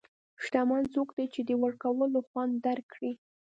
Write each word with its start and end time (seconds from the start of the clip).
شتمن 0.43 0.83
څوک 0.93 1.09
دی 1.17 1.25
چې 1.33 1.41
د 1.43 1.51
ورکولو 1.63 2.19
خوند 2.27 2.53
درک 2.65 2.85
کړي. 2.93 3.13